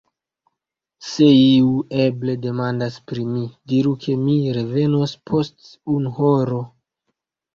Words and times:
Se 1.07 1.25
iu 1.39 1.67
eble 2.05 2.33
demandas 2.45 2.97
pri 3.11 3.25
mi, 3.33 3.43
diru 3.73 3.93
ke 4.05 4.15
mi 4.23 4.37
revenos 4.59 5.13
post 5.31 5.69
unu 5.97 6.15
horo. 6.21 6.61